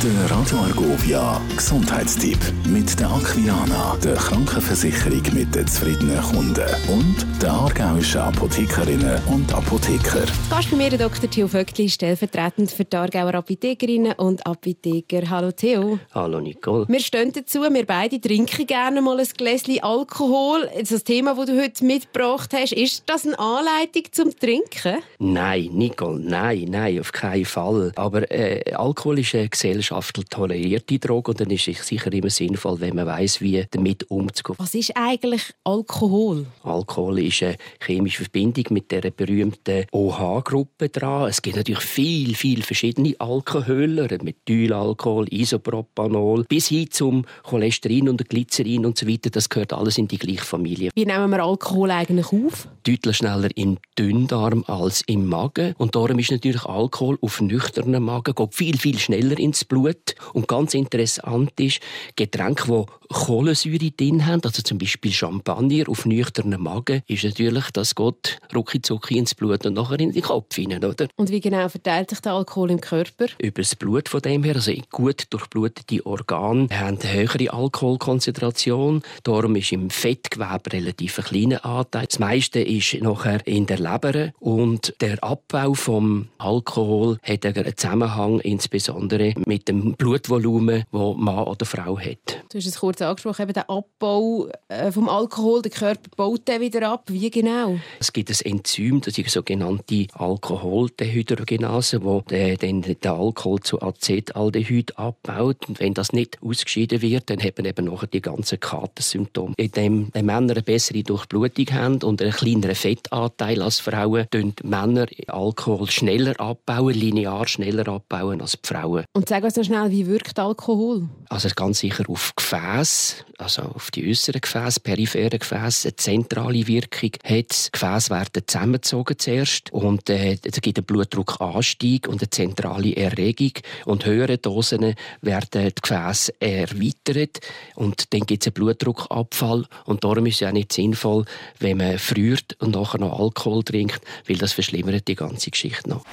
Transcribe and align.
Der 0.00 0.30
Radio 0.30 0.58
Argovia 0.58 1.40
Gesundheitstipp 1.56 2.38
mit 2.68 3.00
der 3.00 3.10
Aquiana, 3.10 3.96
der 3.96 4.14
Krankenversicherung 4.14 5.22
mit 5.34 5.52
den 5.52 5.66
zufriedenen 5.66 6.22
Kunden 6.22 6.68
und 6.86 7.26
der 7.42 7.50
aargauischen 7.50 8.20
Apothekerinnen 8.20 9.20
und 9.26 9.52
Apotheker. 9.52 10.24
Gast 10.50 10.70
bei 10.70 10.76
mir 10.76 10.90
der 10.90 11.00
Dr. 11.00 11.28
Theo 11.28 11.48
Vöckli, 11.48 11.88
stellvertretend 11.88 12.70
für 12.70 12.84
die 12.84 12.96
Aargauer 12.96 13.34
Apothekerinnen 13.34 14.12
und 14.12 14.46
Apotheker. 14.46 15.28
Hallo 15.28 15.50
Theo. 15.50 15.98
Hallo 16.14 16.40
Nicole. 16.40 16.86
Wir 16.88 17.00
stehen 17.00 17.32
dazu, 17.32 17.62
wir 17.62 17.84
beide 17.84 18.20
trinken 18.20 18.68
gerne 18.68 19.02
mal 19.02 19.18
ein 19.18 19.26
Gläschen 19.36 19.82
Alkohol. 19.82 20.70
Das 20.78 21.02
Thema, 21.02 21.34
das 21.34 21.46
du 21.46 21.60
heute 21.60 21.84
mitgebracht 21.84 22.54
hast, 22.54 22.72
ist 22.72 23.02
das 23.06 23.26
eine 23.26 23.36
Anleitung 23.36 24.04
zum 24.12 24.30
Trinken? 24.30 24.98
Nein, 25.18 25.70
Nicole, 25.72 26.20
nein, 26.20 26.66
nein, 26.70 27.00
auf 27.00 27.10
keinen 27.10 27.44
Fall. 27.44 27.90
Aber 27.96 28.30
äh, 28.30 28.72
Alkohol 28.74 29.18
ist 29.18 29.34
eine 29.34 29.48
gesellschaftlich 29.88 30.26
tolerierte 30.28 30.98
Droge 30.98 31.30
und 31.30 31.40
dann 31.40 31.50
ist 31.50 31.68
es 31.68 31.86
sicher 31.86 32.12
immer 32.12 32.30
sinnvoll, 32.30 32.80
wenn 32.80 32.96
man 32.96 33.06
weiß, 33.06 33.40
wie 33.40 33.64
damit 33.70 34.10
umzugehen. 34.10 34.56
Was 34.58 34.74
ist 34.74 34.92
eigentlich 34.94 35.42
Alkohol? 35.64 36.46
Alkohol 36.62 37.20
ist 37.20 37.42
eine 37.42 37.56
chemische 37.84 38.24
Verbindung 38.24 38.64
mit 38.70 38.90
der 38.90 39.10
berühmten 39.10 39.86
OH-Gruppe 39.92 40.88
dran. 40.90 41.28
Es 41.28 41.40
gibt 41.40 41.56
natürlich 41.56 41.80
viel, 41.80 42.34
viel 42.34 42.62
verschiedene 42.62 43.14
Alkohole, 43.18 44.08
Methylalkohol, 44.22 45.26
Isopropanol, 45.32 46.44
bis 46.44 46.68
hin 46.68 46.90
zum 46.90 47.24
Cholesterin 47.44 48.08
und 48.08 48.28
Glycerin 48.28 48.84
und 48.84 48.98
so 48.98 49.08
weiter. 49.08 49.30
Das 49.30 49.48
gehört 49.48 49.72
alles 49.72 49.98
in 49.98 50.08
die 50.08 50.18
gleiche 50.18 50.44
Familie. 50.44 50.90
Wie 50.94 51.06
nehmen 51.06 51.30
wir 51.30 51.42
Alkohol 51.42 51.90
eigentlich 51.90 52.26
auf? 52.32 52.68
Deutlich 52.88 53.18
schneller 53.18 53.50
im 53.54 53.76
Dünndarm 53.98 54.64
als 54.66 55.02
im 55.06 55.26
Magen. 55.26 55.74
Und 55.76 55.94
darum 55.94 56.18
ist 56.18 56.30
natürlich 56.30 56.64
Alkohol 56.64 57.18
auf 57.20 57.38
nüchternen 57.38 58.02
Magen 58.02 58.34
geht 58.34 58.54
viel, 58.54 58.78
viel 58.78 58.98
schneller 58.98 59.38
ins 59.38 59.66
Blut. 59.66 60.14
Und 60.32 60.48
ganz 60.48 60.72
interessant 60.72 61.52
ist, 61.60 61.80
Getränke, 62.16 62.64
die 62.64 63.14
Kohlensäure 63.14 63.90
drin 63.90 64.24
haben, 64.24 64.40
also 64.42 64.62
zum 64.62 64.78
Beispiel 64.78 65.12
Champagner 65.12 65.86
auf 65.86 66.06
nüchternen 66.06 66.62
Magen, 66.62 67.02
ist 67.06 67.24
natürlich, 67.24 67.70
das 67.72 67.94
geht 67.94 68.38
rucki 68.54 68.80
ins 69.10 69.34
Blut 69.34 69.66
und 69.66 69.74
nachher 69.74 70.00
in 70.00 70.12
den 70.12 70.22
Kopf 70.22 70.54
hinein, 70.56 70.82
oder? 70.82 71.08
Und 71.16 71.30
wie 71.30 71.40
genau 71.40 71.68
verteilt 71.68 72.08
sich 72.08 72.20
der 72.20 72.32
Alkohol 72.32 72.70
im 72.70 72.80
Körper? 72.80 73.26
Über 73.38 73.60
das 73.60 73.76
Blut 73.76 74.08
von 74.08 74.22
dem 74.22 74.44
her, 74.44 74.54
also 74.54 74.72
gut 74.90 75.24
durchblutete 75.28 76.06
Organe 76.06 76.68
haben 76.70 76.98
eine 76.98 77.12
höhere 77.12 77.52
Alkoholkonzentration. 77.52 79.02
Darum 79.24 79.56
ist 79.56 79.72
im 79.72 79.90
Fettgewebe 79.90 80.72
relativ 80.72 81.18
ein 81.18 81.24
kleiner 81.24 81.64
Anteil. 81.66 82.06
Das 82.06 82.18
meiste 82.18 82.60
ist 82.78 83.02
nachher 83.02 83.44
in 83.46 83.66
der 83.66 83.78
Leber 83.78 84.32
und 84.38 84.94
der 85.00 85.22
Abbau 85.22 85.74
vom 85.74 86.28
Alkohol 86.38 87.18
hat 87.22 87.44
einen 87.44 87.76
Zusammenhang 87.76 88.40
insbesondere 88.40 89.34
mit 89.46 89.68
dem 89.68 89.94
Blutvolumen, 89.94 90.84
das 90.90 91.16
Mann 91.16 91.44
oder 91.44 91.66
Frau 91.66 91.98
hat. 91.98 92.44
Du 92.50 92.58
hast 92.58 92.66
es 92.66 92.78
kurz 92.78 93.02
angesprochen, 93.02 93.42
eben 93.42 93.52
der 93.52 93.68
Abbau 93.68 94.48
äh, 94.68 94.92
vom 94.92 95.08
Alkohol, 95.08 95.62
der 95.62 95.72
Körper 95.72 96.08
baut 96.16 96.46
den 96.46 96.60
wieder 96.60 96.88
ab. 96.88 97.04
Wie 97.08 97.30
genau? 97.30 97.78
Es 97.98 98.12
gibt 98.12 98.30
ein 98.30 98.52
Enzym, 98.52 99.00
das 99.00 99.18
ist 99.18 99.30
sogenannte 99.30 100.06
Alkoholdehydrogenase, 100.12 102.02
wo 102.02 102.22
der, 102.22 102.56
den, 102.56 102.82
den 102.82 102.96
Alkohol 103.04 103.60
zu 103.60 103.82
Acetaldehyd 103.82 104.96
abbaut. 104.98 105.68
Und 105.68 105.80
wenn 105.80 105.94
das 105.94 106.12
nicht 106.12 106.38
ausgeschieden 106.42 107.02
wird, 107.02 107.28
dann 107.30 107.42
hat 107.42 107.58
man 107.58 107.66
eben 107.66 107.86
nachher 107.86 108.06
die 108.06 108.22
ganzen 108.22 108.60
Katersymptome. 108.60 109.54
Indem 109.56 110.12
die 110.12 110.22
Männer 110.22 110.52
eine 110.52 110.62
bessere 110.62 111.02
Durchblutung 111.02 111.66
haben 111.72 112.02
und 112.02 112.22
einen 112.22 112.32
kleineren 112.68 112.74
Fettanteil 112.74 113.62
als 113.62 113.80
Frauen, 113.80 114.26
tun 114.30 114.54
Männer 114.62 115.06
Alkohol 115.28 115.90
schneller 115.90 116.38
abbauen, 116.40 116.94
linear 116.94 117.46
schneller 117.46 117.88
abbauen 117.88 118.40
als 118.40 118.52
die 118.52 118.66
Frauen. 118.66 119.04
Und 119.12 119.28
sag 119.28 119.44
uns 119.44 119.56
noch 119.56 119.64
schnell, 119.64 119.90
wie 119.90 120.06
wirkt 120.06 120.38
Alkohol? 120.38 121.08
Also 121.28 121.48
ganz 121.54 121.80
sicher 121.80 122.04
auf 122.08 122.34
Gefäß, 122.36 123.24
also 123.38 123.62
auf 123.62 123.90
die 123.90 124.08
äußeren 124.08 124.40
Gefäße, 124.40 124.80
periphere 124.80 125.38
Gefäße, 125.38 125.88
eine 125.88 125.96
zentrale 125.96 126.66
Wirkung 126.66 127.12
hat. 127.24 127.66
Die 127.66 127.72
Gefäße 127.72 128.10
werden 128.10 128.42
zusammengezogen 128.46 129.18
zuerst 129.18 129.72
und 129.72 130.10
äh, 130.10 130.36
es 130.42 130.60
gibt 130.60 130.78
einen 130.78 130.84
Blutdruckanstieg 130.84 132.08
und 132.08 132.20
eine 132.20 132.30
zentrale 132.30 132.96
Erregung 132.96 133.52
und 133.84 134.04
höhere 134.04 134.38
Dosen 134.38 134.94
werden 135.22 135.70
die 135.72 135.80
Gefäße 135.80 136.32
erweitert 136.40 137.40
und 137.76 138.12
dann 138.12 138.26
gibt 138.26 138.42
es 138.42 138.48
einen 138.48 138.54
Blutdruckabfall 138.54 139.66
und 139.84 140.02
darum 140.02 140.26
ist 140.26 140.34
es 140.34 140.40
ja 140.40 140.52
nicht 140.52 140.72
sinnvoll, 140.72 141.24
wenn 141.60 141.78
man 141.78 141.98
friert 141.98 142.56
und 142.58 142.74
nachher 142.74 142.98
noch 142.98 143.18
Alkohol 143.20 143.62
trinkt, 143.62 144.00
weil 144.26 144.36
das 144.36 144.52
verschlimmert 144.52 145.06
die 145.06 145.14
ganze 145.14 145.50
Geschichte 145.50 145.88
noch. 145.88 146.04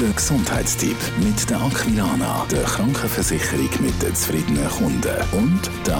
Der 0.00 0.10
Gesundheitstipp 0.10 0.96
mit 1.20 1.48
der 1.48 1.60
Aquilana, 1.60 2.46
der 2.50 2.62
Krankenversicherung 2.64 3.70
mit 3.80 4.02
den 4.02 4.14
zufriedenen 4.14 4.68
Kunden 4.68 5.16
und 5.32 5.70
der 5.86 5.96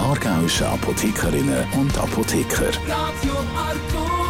aargauischen 0.49 0.67
Apothekerinnen 0.67 1.65
und 1.73 1.97
Apotheker. 1.97 2.71
Radio. 2.87 4.28